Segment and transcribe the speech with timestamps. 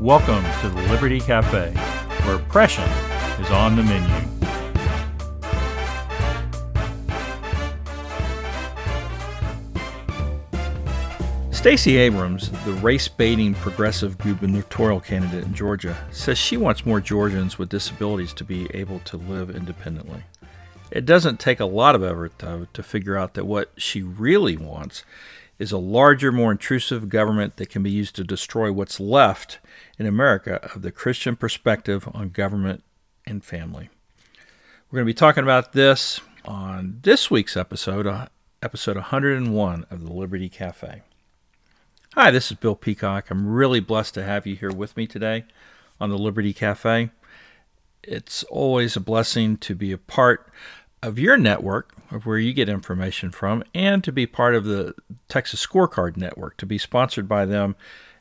[0.00, 1.72] Welcome to the Liberty Cafe,
[2.24, 2.84] where oppression
[3.42, 4.28] is on the menu.
[11.50, 17.58] Stacey Abrams, the race baiting progressive gubernatorial candidate in Georgia, says she wants more Georgians
[17.58, 20.22] with disabilities to be able to live independently.
[20.92, 24.56] It doesn't take a lot of effort, though, to figure out that what she really
[24.56, 25.02] wants
[25.58, 29.58] is a larger, more intrusive government that can be used to destroy what's left
[29.98, 32.84] in America of the Christian perspective on government
[33.26, 33.90] and family.
[34.90, 38.28] We're going to be talking about this on this week's episode, uh,
[38.62, 41.02] episode 101 of the Liberty Cafe.
[42.14, 43.30] Hi, this is Bill Peacock.
[43.30, 45.44] I'm really blessed to have you here with me today
[46.00, 47.10] on the Liberty Cafe.
[48.02, 50.50] It's always a blessing to be a part
[51.02, 54.94] of your network of where you get information from and to be part of the
[55.28, 57.76] Texas Scorecard Network, to be sponsored by them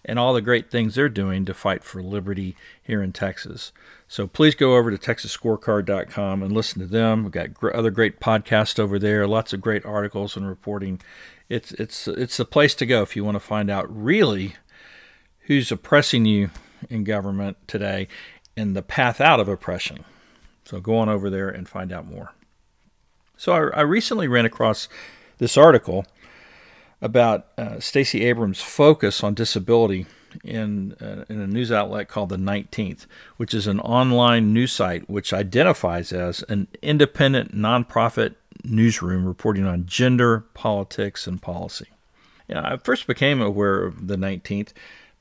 [0.05, 3.71] and all the great things they're doing to fight for liberty here in Texas.
[4.07, 7.23] So please go over to texasscorecard.com and listen to them.
[7.23, 11.01] We've got gr- other great podcasts over there, lots of great articles and reporting.
[11.49, 14.55] It's it's it's the place to go if you want to find out really
[15.41, 16.51] who's oppressing you
[16.89, 18.07] in government today
[18.55, 20.05] and the path out of oppression.
[20.65, 22.31] So go on over there and find out more.
[23.37, 24.89] So I, I recently ran across
[25.37, 26.05] this article
[27.01, 30.07] about uh, Stacey Abrams' focus on disability
[30.43, 33.05] in, uh, in a news outlet called The 19th,
[33.37, 39.85] which is an online news site which identifies as an independent nonprofit newsroom reporting on
[39.85, 41.87] gender, politics, and policy.
[42.47, 44.73] Yeah, I first became aware of The 19th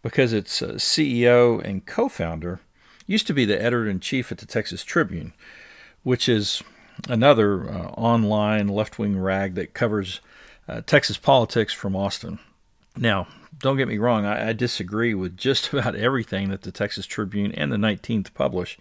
[0.03, 2.61] because its uh, CEO and co founder
[3.07, 5.33] used to be the editor in chief at the Texas Tribune,
[6.03, 6.63] which is
[7.09, 10.21] another uh, online left wing rag that covers
[10.69, 12.39] uh, Texas politics from Austin.
[12.97, 17.07] Now, don't get me wrong, I, I, disagree with just about everything that the Texas
[17.07, 18.79] Tribune and the 19th publish,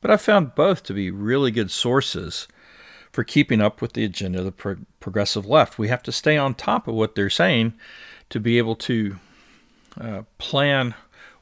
[0.00, 2.46] but I found both to be really good sources
[3.12, 5.78] for keeping up with the agenda of the pro- progressive left.
[5.78, 7.74] We have to stay on top of what they're saying
[8.28, 9.16] to be able to
[9.98, 10.94] uh, plan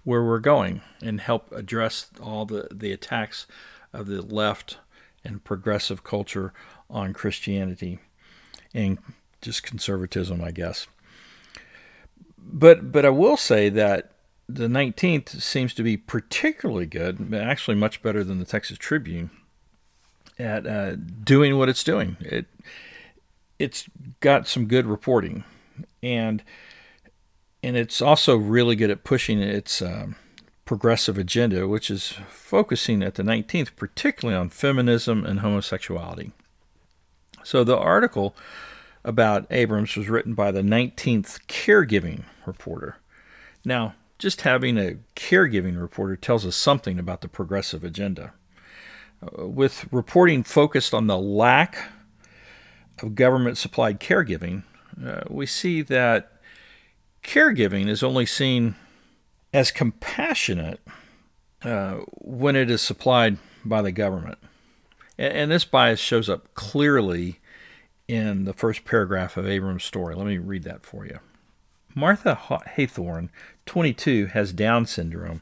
[0.05, 3.47] where we're going and help address all the, the attacks
[3.93, 4.79] of the left
[5.25, 6.53] and progressive culture
[6.91, 7.99] on Christianity
[8.73, 8.99] and
[9.41, 10.87] just conservatism, I guess.
[12.39, 14.13] But but I will say that
[14.49, 19.31] the 19th seems to be particularly good, actually much better than the Texas Tribune
[20.39, 22.17] at uh, doing what it's doing.
[22.21, 22.47] It
[23.59, 23.89] it's
[24.21, 25.45] got some good reporting,
[26.03, 26.43] and
[27.63, 30.17] and it's also really good at pushing its um,
[30.65, 36.33] progressive agenda, which is focusing at the 19th particularly on feminism and homosexuality.
[37.43, 38.35] So the article
[39.05, 42.97] about Abrams was written by the 19th caregiving reporter.
[43.65, 48.33] Now, just having a caregiving reporter tells us something about the progressive agenda.
[49.23, 51.91] Uh, with reporting focused on the lack
[53.03, 54.63] of government supplied caregiving,
[55.05, 56.33] uh, we see that
[57.23, 58.77] caregiving is only seen
[59.55, 60.81] as compassionate
[61.63, 64.37] uh, when it is supplied by the government.
[65.17, 67.39] And, and, this bias shows up clearly
[68.09, 70.15] in the first paragraph of Abrams' story.
[70.15, 71.21] Let me read that for you.
[71.95, 72.35] Martha
[72.77, 73.29] Haythorne,
[73.65, 75.41] 22, has Down syndrome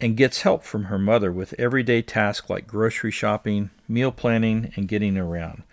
[0.00, 4.86] and gets help from her mother with everyday tasks like grocery shopping, meal planning, and
[4.86, 5.64] getting around.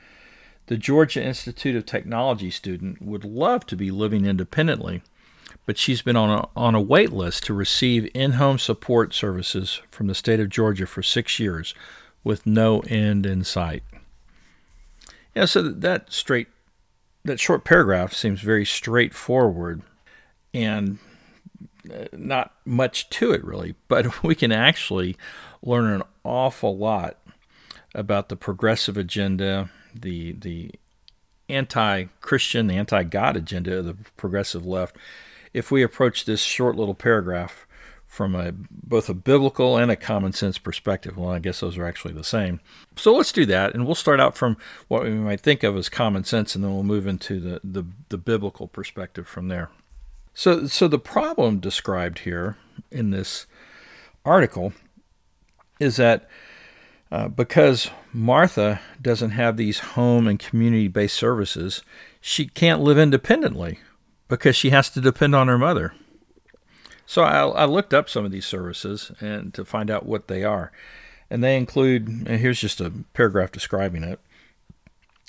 [0.67, 5.03] The Georgia Institute of Technology student would love to be living independently
[5.65, 9.81] but she's been on a, on a wait list to receive in home support services
[9.89, 11.73] from the state of Georgia for six years
[12.23, 13.83] with no end in sight.
[15.35, 16.47] Yeah, so that straight
[17.25, 19.81] that short paragraph seems very straightforward
[20.53, 20.99] and
[21.89, 25.17] uh, not much to it really, but we can actually
[25.61, 27.17] learn an awful lot
[27.95, 30.71] about the progressive agenda, the the
[31.49, 34.95] anti-Christian, the anti-God agenda of the progressive left,
[35.53, 37.67] if we approach this short little paragraph
[38.13, 41.17] from a both a biblical and a common sense perspective.
[41.17, 42.59] Well, I guess those are actually the same.
[42.95, 44.55] So let's do that, and we'll start out from
[44.87, 47.83] what we might think of as common sense, and then we'll move into the, the,
[48.09, 49.71] the biblical perspective from there.
[50.35, 52.55] So, so the problem described here
[52.91, 53.47] in this
[54.23, 54.73] article
[55.79, 56.29] is that
[57.11, 61.81] uh, because Martha doesn't have these home and community based services,
[62.21, 63.79] she can't live independently
[64.27, 65.93] because she has to depend on her mother.
[67.05, 70.43] So I, I, looked up some of these services and to find out what they
[70.43, 70.71] are,
[71.29, 72.07] and they include.
[72.07, 74.19] And here's just a paragraph describing it.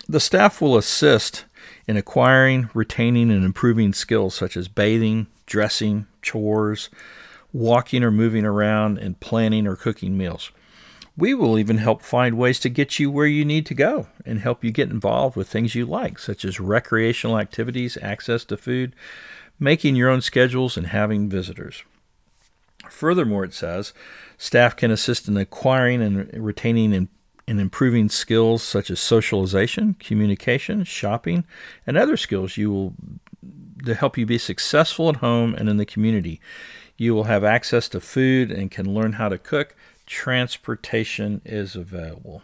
[0.08, 1.44] The staff will assist
[1.87, 6.90] in acquiring, retaining, and improving skills such as bathing, dressing, chores,
[7.52, 10.50] walking or moving around, and planning or cooking meals.
[11.16, 14.40] We will even help find ways to get you where you need to go and
[14.40, 18.96] help you get involved with things you like, such as recreational activities, access to food,
[19.61, 21.84] making your own schedules, and having visitors.
[22.90, 23.93] Furthermore, it says
[24.38, 27.08] staff can assist in acquiring and retaining and,
[27.46, 31.44] and improving skills such as socialization, communication, shopping,
[31.87, 32.94] and other skills you will
[33.84, 36.40] to help you be successful at home and in the community.
[36.96, 39.76] You will have access to food and can learn how to cook.
[40.06, 42.42] Transportation is available.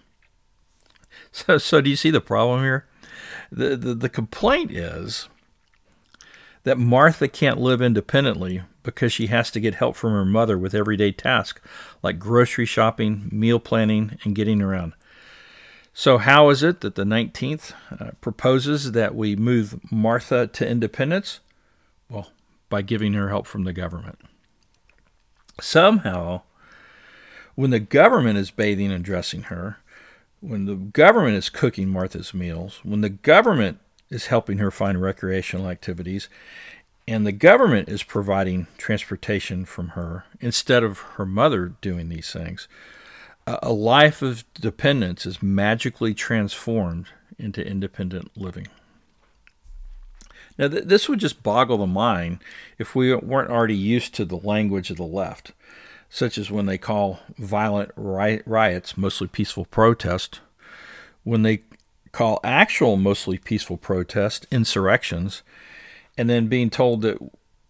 [1.33, 2.87] So, so do you see the problem here?
[3.53, 5.29] The, the, the complaint is
[6.65, 10.75] that Martha can't live independently because she has to get help from her mother with
[10.75, 11.61] everyday tasks
[12.03, 14.95] like grocery shopping, meal planning, and getting around.
[15.93, 21.41] So, how is it that the 19th uh, proposes that we move Martha to independence?
[22.09, 22.31] Well,
[22.69, 24.19] by giving her help from the government.
[25.61, 26.43] Somehow,
[27.61, 29.77] when the government is bathing and dressing her,
[30.41, 33.79] when the government is cooking Martha's meals, when the government
[34.09, 36.31] is helping her find recreational activities,
[37.07, 42.67] and the government is providing transportation from her instead of her mother doing these things,
[43.47, 47.09] a life of dependence is magically transformed
[47.39, 48.69] into independent living.
[50.57, 52.39] Now, th- this would just boggle the mind
[52.79, 55.53] if we weren't already used to the language of the left,
[56.11, 60.41] such as when they call violent riots mostly peaceful protest,
[61.23, 61.63] when they
[62.13, 65.43] call actual mostly peaceful protest insurrections,
[66.19, 67.19] and then being told that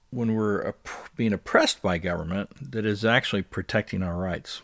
[0.08, 0.72] when we're
[1.14, 4.62] being oppressed by government, that is actually protecting our rights.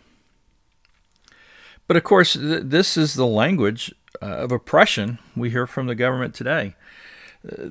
[1.86, 5.94] But of course, th- this is the language uh, of oppression we hear from the
[5.94, 6.74] government today.
[7.46, 7.68] Uh,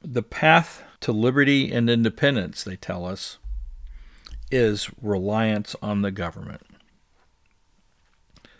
[0.00, 3.38] the path to liberty and independence, they tell us,
[4.50, 6.62] is reliance on the government.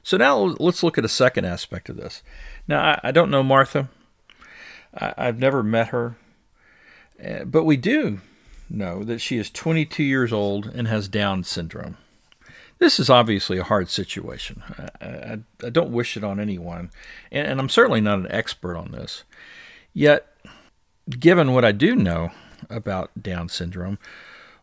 [0.03, 2.23] So now let's look at a second aspect of this.
[2.69, 3.89] Now, I, I don't know Martha.
[4.95, 6.17] I, have never met her.
[7.23, 8.21] Uh, but we do
[8.71, 11.97] know that she is 22 years old and has Down syndrome.
[12.79, 14.63] This is obviously a hard situation.
[15.01, 16.91] I, I, I don't wish it on anyone,
[17.33, 19.25] and, and I'm certainly not an expert on this.
[19.95, 20.27] Yet,
[21.09, 22.31] given what I do know
[22.69, 23.99] about Down syndrome,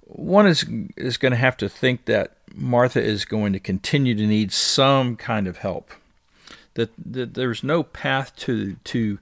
[0.06, 0.66] one is
[0.98, 5.16] is going to have to think that Martha is going to continue to need some
[5.16, 5.92] kind of help.
[6.76, 9.20] That, that there's no path to to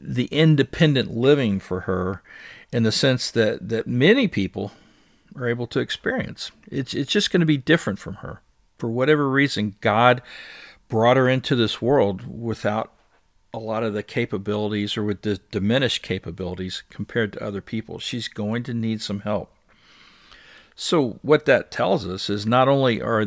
[0.00, 2.22] the independent living for her
[2.72, 4.72] in the sense that that many people
[5.36, 6.50] are able to experience.
[6.70, 8.42] It's it's just going to be different from her.
[8.78, 10.22] For whatever reason, God
[10.88, 12.92] brought her into this world without
[13.52, 17.98] a lot of the capabilities or with the diminished capabilities compared to other people.
[17.98, 19.52] She's going to need some help.
[20.82, 23.26] So what that tells us is not only are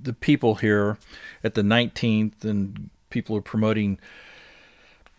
[0.00, 0.98] the people here
[1.42, 3.98] at the 19th and people who are promoting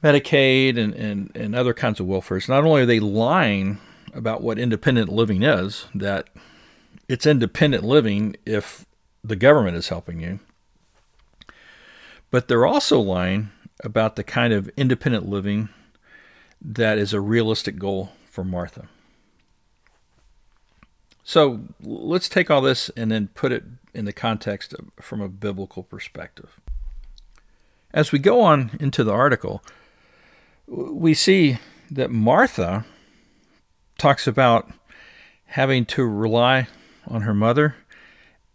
[0.01, 3.79] Medicaid and, and, and other kinds of welfare, not only are they lying
[4.13, 6.29] about what independent living is, that
[7.09, 8.85] it's independent living if
[9.25, 10.39] the government is helping you.
[12.31, 13.49] But they're also lying
[13.83, 15.67] about the kind of independent living
[16.61, 18.87] that is a realistic goal for Martha.
[21.27, 25.27] So let's take all this and then put it in the context of, from a
[25.27, 26.57] biblical perspective.
[27.93, 29.61] As we go on into the article,
[30.67, 31.57] we see
[31.91, 32.85] that Martha
[33.97, 34.71] talks about
[35.47, 36.69] having to rely
[37.05, 37.75] on her mother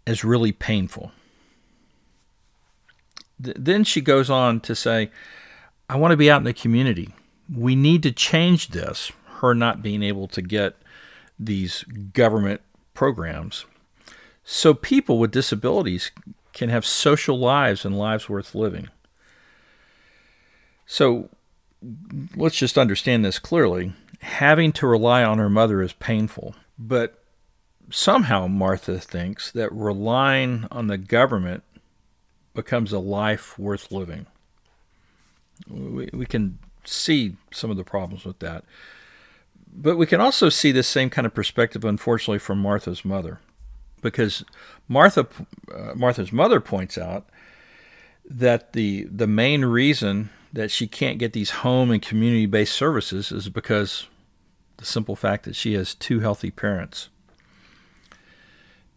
[0.07, 1.12] as really painful.
[3.45, 5.11] Th- then she goes on to say,
[5.91, 7.12] I want to be out in the community.
[7.55, 10.76] We need to change this, her not being able to get
[11.44, 12.61] these government
[12.94, 13.64] programs,
[14.44, 16.11] so people with disabilities
[16.52, 18.88] can have social lives and lives worth living.
[20.87, 21.30] So
[22.37, 26.54] let's just understand this clearly having to rely on her mother is painful.
[26.78, 27.18] But
[27.90, 31.64] somehow Martha thinks that relying on the government
[32.54, 34.26] becomes a life worth living.
[35.68, 38.64] We, we can see some of the problems with that.
[39.73, 43.41] But we can also see this same kind of perspective, unfortunately, from Martha's mother.
[44.02, 44.45] Because
[44.88, 45.26] Martha,
[45.75, 47.26] uh, Martha's mother points out
[48.29, 53.33] that the, the main reason that she can't get these home and community based services
[53.33, 54.09] is because
[54.76, 57.09] the simple fact that she has two healthy parents.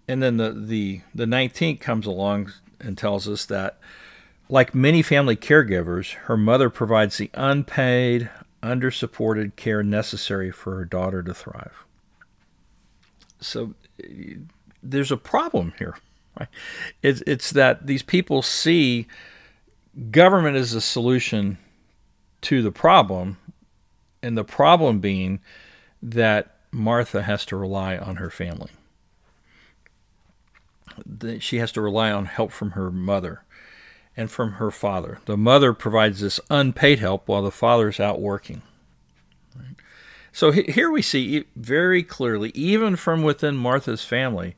[0.07, 3.79] And then the, the, the 19th comes along and tells us that,
[4.49, 8.29] like many family caregivers, her mother provides the unpaid,
[8.65, 11.85] under supported care necessary for her daughter to thrive.
[13.39, 13.73] so
[14.81, 15.95] there's a problem here.
[16.39, 16.49] Right?
[17.01, 19.07] It's, it's that these people see
[20.11, 21.57] government as a solution
[22.41, 23.37] to the problem,
[24.21, 25.39] and the problem being
[26.01, 28.69] that Martha has to rely on her family.
[31.39, 33.43] She has to rely on help from her mother
[34.17, 35.19] and from her father.
[35.25, 38.61] The mother provides this unpaid help while the father's out working.
[40.31, 44.55] So here we see very clearly, even from within Martha's family,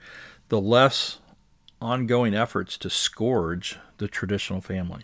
[0.50, 1.20] the left's
[1.80, 5.04] ongoing efforts to scourge the traditional family.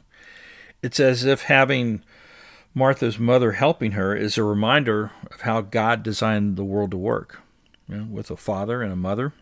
[0.82, 2.02] It's as if having
[2.74, 7.40] Martha's mother helping her is a reminder of how God designed the world to work,
[7.88, 9.34] you know, with a father and a mother,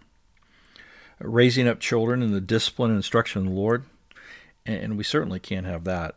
[1.19, 3.85] raising up children in the discipline and instruction of the Lord,
[4.65, 6.15] and we certainly can't have that.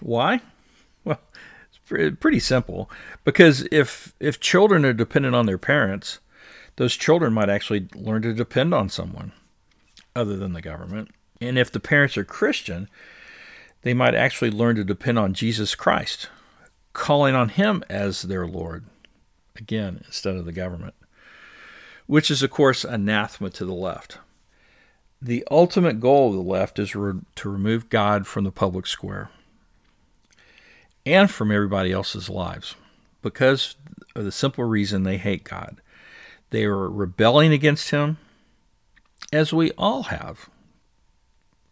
[0.00, 0.40] Why?
[1.04, 1.20] Well,
[1.68, 2.90] it's pretty simple.
[3.24, 6.18] Because if if children are dependent on their parents,
[6.76, 9.32] those children might actually learn to depend on someone
[10.14, 11.10] other than the government.
[11.40, 12.88] And if the parents are Christian,
[13.82, 16.28] they might actually learn to depend on Jesus Christ,
[16.92, 18.86] calling on him as their Lord,
[19.54, 20.94] again, instead of the government,
[22.06, 24.18] which is, of course, anathema to the left.
[25.26, 29.28] The ultimate goal of the left is re- to remove God from the public square
[31.04, 32.76] and from everybody else's lives
[33.22, 33.74] because
[34.14, 35.78] of the simple reason they hate God.
[36.50, 38.18] They are rebelling against Him,
[39.32, 40.48] as we all have.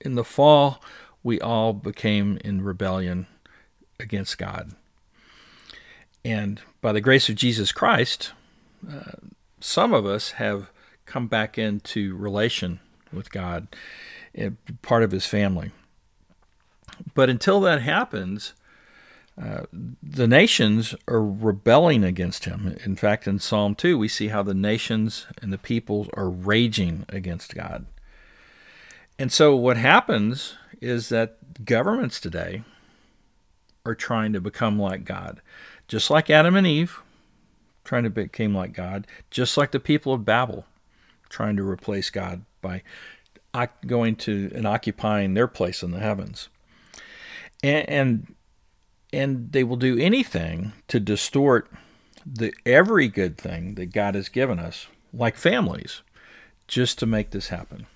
[0.01, 0.83] In the fall,
[1.23, 3.29] we all became in rebellion
[4.01, 4.73] against God.
[6.25, 8.33] And by the grace of Jesus Christ,
[8.93, 9.13] uh,
[9.61, 10.73] some of us have
[11.07, 12.81] come back into relation
[13.15, 13.69] with God,
[14.83, 15.71] part of His family.
[17.15, 18.55] But until that happens,
[19.41, 19.63] uh,
[20.03, 22.77] the nations are rebelling against him.
[22.85, 27.05] In fact, in Psalm 2, we see how the nations and the peoples are raging
[27.09, 27.87] against God.
[29.19, 32.63] And so, what happens is that governments today
[33.85, 35.41] are trying to become like God,
[35.89, 37.01] just like Adam and Eve
[37.85, 40.65] trying to become like God, just like the people of Babel
[41.29, 46.49] trying to replace God by going to and occupying their place in the heavens.
[47.63, 48.35] And, and
[49.13, 51.71] and they will do anything to distort
[52.27, 56.03] the every good thing that God has given us, like families,
[56.67, 57.87] just to make this happen.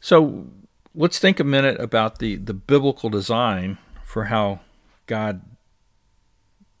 [0.00, 0.46] So
[0.94, 4.60] let's think a minute about the, the biblical design for how
[5.06, 5.42] God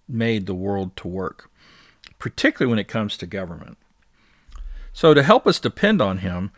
[0.08, 1.50] made the world to work,
[2.18, 3.78] particularly when it comes to government.
[4.92, 6.50] So, to help us depend on Him,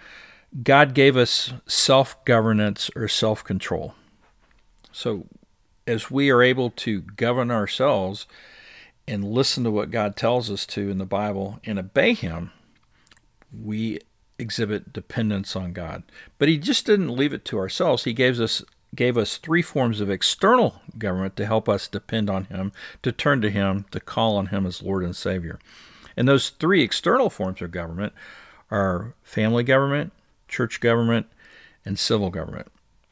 [0.62, 3.94] God gave us self governance or self control.
[4.90, 5.26] So,
[5.86, 8.26] as we are able to govern ourselves
[9.08, 12.52] and listen to what God tells us to in the Bible and obey Him,
[13.52, 13.98] we
[14.38, 16.02] exhibit dependence on God.
[16.38, 18.04] But He just didn't leave it to ourselves.
[18.04, 18.62] He gave us
[18.94, 22.72] gave us three forms of external government to help us depend on Him,
[23.02, 25.58] to turn to Him, to call on Him as Lord and Savior.
[26.16, 28.12] And those three external forms of government
[28.70, 30.12] are family government,
[30.48, 31.26] church government,
[31.84, 32.68] and civil government.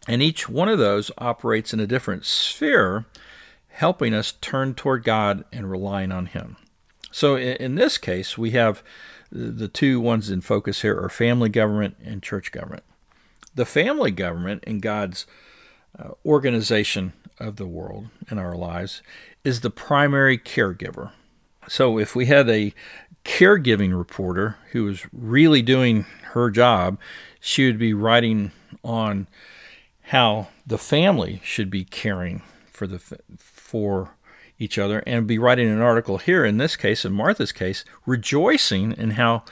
[0.08, 3.06] And each one of those operates in a different sphere,
[3.68, 6.56] helping us turn toward God and relying on Him.
[7.12, 8.82] So in this case, we have
[9.32, 12.82] the two ones in focus here are family government and church government.
[13.54, 15.26] The family government in God's
[15.98, 19.02] uh, organization of the world in our lives
[19.44, 21.12] is the primary caregiver.
[21.70, 22.74] So if we had a
[23.24, 26.98] caregiving reporter who was really doing her job,
[27.38, 28.50] she would be writing
[28.82, 29.28] on
[30.06, 32.98] how the family should be caring for the
[33.38, 34.16] for
[34.58, 38.90] each other and be writing an article here in this case in Martha's case rejoicing
[38.90, 39.44] in how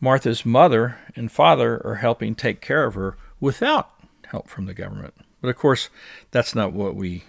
[0.00, 3.90] Martha's mother and father are helping take care of her without
[4.28, 5.12] help from the government.
[5.42, 5.90] But of course,
[6.30, 7.24] that's not what we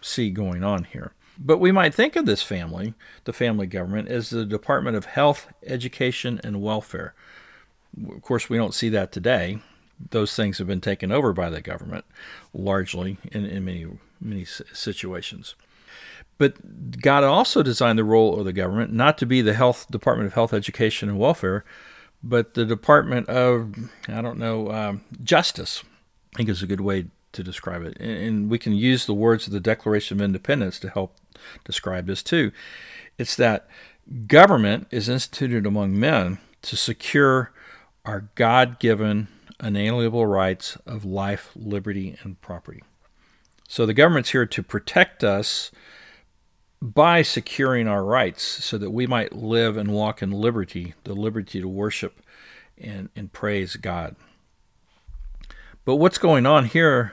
[0.00, 1.12] see going on here.
[1.38, 5.48] But we might think of this family, the family government, as the Department of Health,
[5.66, 7.14] Education, and Welfare.
[8.08, 9.58] Of course, we don't see that today
[10.10, 12.04] those things have been taken over by the government
[12.52, 13.86] largely in, in many
[14.20, 15.54] many situations.
[16.38, 20.28] But God also designed the role of the government not to be the health Department
[20.28, 21.64] of Health, Education, and Welfare,
[22.22, 23.74] but the Department of
[24.08, 25.82] I don't know um, Justice.
[26.34, 29.14] I think is a good way to describe it, and, and we can use the
[29.14, 31.16] words of the Declaration of Independence to help
[31.64, 32.52] describe this too.
[33.18, 33.68] It's that
[34.26, 37.52] government is instituted among men to secure
[38.04, 39.28] our God-given
[39.60, 42.82] unalienable rights of life, liberty, and property.
[43.68, 45.70] So the government's here to protect us
[46.80, 51.60] by securing our rights so that we might live and walk in liberty, the liberty
[51.60, 52.20] to worship
[52.76, 54.16] and, and praise God.
[55.84, 57.12] But what's going on here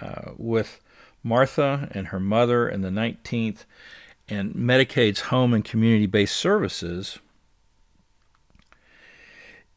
[0.00, 0.80] uh, with
[1.22, 3.64] Martha and her mother and the 19th
[4.28, 7.18] and Medicaid's home and community based services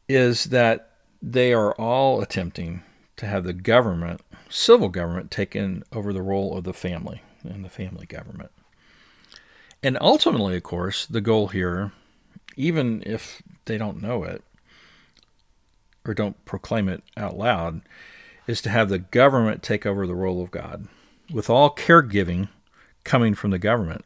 [0.08, 0.92] is that
[1.22, 2.84] they are all attempting
[3.16, 7.70] to have the government, civil government, taken over the role of the family and the
[7.70, 8.52] family government.
[9.82, 11.92] And ultimately, of course, the goal here,
[12.56, 14.44] even if they don't know it
[16.06, 17.82] or don't proclaim it out loud,
[18.48, 20.88] is to have the government take over the role of God,
[21.32, 22.50] with all caregiving
[23.04, 24.06] coming from the government.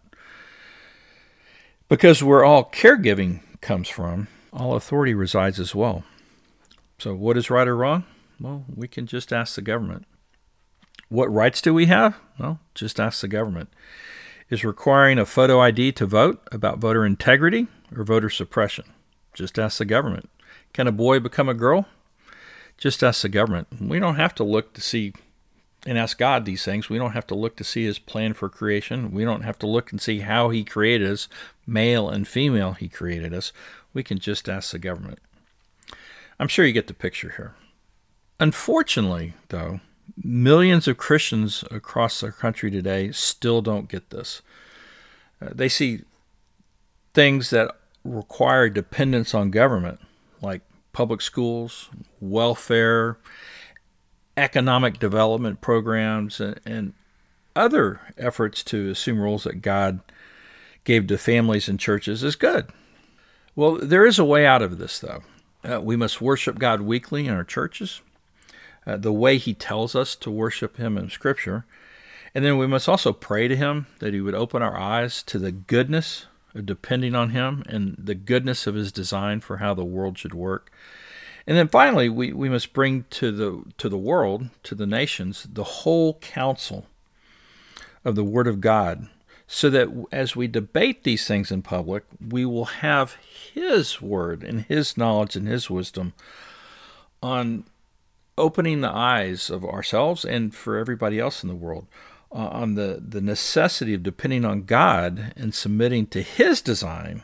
[1.90, 6.04] Because where all caregiving comes from, all authority resides as well.
[7.00, 8.06] So, what is right or wrong?
[8.40, 10.06] Well, we can just ask the government.
[11.10, 12.20] What rights do we have?
[12.38, 13.70] Well, just ask the government.
[14.50, 18.86] Is requiring a photo ID to vote about voter integrity or voter suppression?
[19.34, 20.30] Just ask the government.
[20.74, 21.86] Can a boy become a girl?
[22.78, 23.68] Just ask the government.
[23.82, 25.14] We don't have to look to see
[25.86, 26.90] and ask God these things.
[26.90, 29.12] We don't have to look to see his plan for creation.
[29.12, 31.28] We don't have to look and see how he created us,
[31.66, 33.54] male and female, he created us.
[33.94, 35.20] We can just ask the government.
[36.40, 37.56] I'm sure you get the picture here.
[38.40, 39.80] Unfortunately, though,
[40.22, 44.42] millions of Christians across our country today still don't get this.
[45.42, 46.02] Uh, they see
[47.14, 50.00] things that require dependence on government,
[50.42, 50.62] like
[50.98, 53.20] public schools, welfare,
[54.36, 56.94] economic development programs, and, and
[57.56, 60.00] other efforts to assume roles that God
[60.86, 62.72] gave to families and churches is good.
[63.56, 65.22] Well, there is a way out of this, though.
[65.64, 68.02] Uh, we must worship God weekly in our churches,
[68.88, 71.68] uh, the way He tells us to worship Him in Scripture.
[72.34, 75.38] And then we must also pray to Him that He would open our eyes to
[75.38, 76.26] the goodness
[76.66, 80.72] depending on Him and the goodness of His design for how the world should work.
[81.46, 85.48] And then finally, we, we must bring to the to the world, to the nations,
[85.52, 86.88] the whole counsel
[88.04, 89.08] of the Word of God,
[89.48, 93.18] so that as we debate these things in public, we will have
[93.54, 96.14] His Word and His knowledge and His wisdom
[97.24, 97.64] on
[98.38, 101.88] opening the eyes of ourselves and for everybody else in the world
[102.32, 107.24] uh, on the, the necessity of depending on God and submitting to His design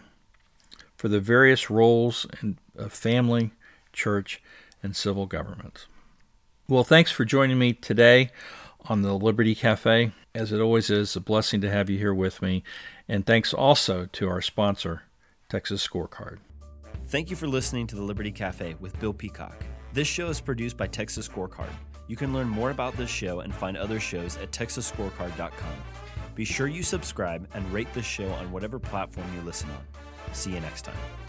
[0.95, 3.51] for the various roles in, of family
[3.93, 4.41] church,
[4.81, 5.85] and civil government.
[6.67, 8.31] Well, thanks for joining me today
[8.85, 10.11] on the Liberty Cafe.
[10.35, 12.63] As it always is, a blessing to have you here with me.
[13.07, 15.03] And thanks also to our sponsor,
[15.47, 16.39] Texas Scorecard.
[17.05, 19.63] Thank you for listening to the Liberty Cafe with Bill Peacock.
[19.93, 21.69] This show is produced by Texas Scorecard.
[22.07, 25.75] You can learn more about this show and find other shows at texasscorecard.com.
[26.35, 30.33] Be sure you subscribe and rate this show on whatever platform you listen on.
[30.33, 31.22] See you next time.